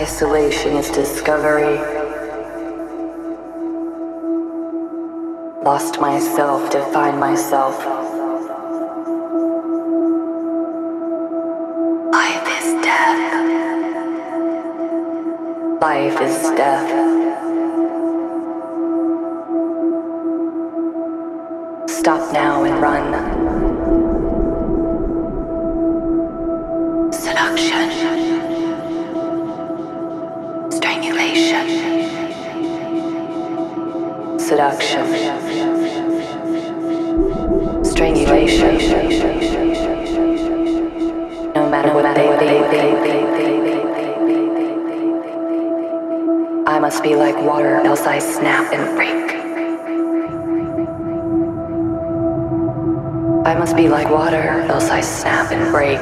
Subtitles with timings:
[0.00, 1.76] Isolation is discovery.
[5.62, 7.76] Lost myself to find myself.
[12.14, 13.20] Life is death.
[15.82, 16.88] Life is death.
[21.90, 23.29] Stop now and run.
[34.50, 35.06] Seduction.
[37.84, 38.78] Strangulation.
[41.54, 42.26] No matter what they
[46.66, 49.30] I must be like water, else I snap and break.
[53.46, 56.00] I must be like water, else I snap and break.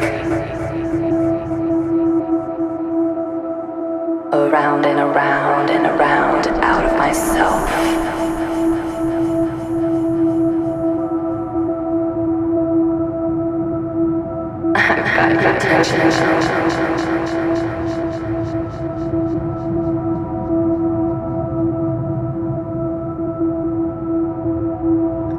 [4.32, 8.07] Around and around and around, out of myself.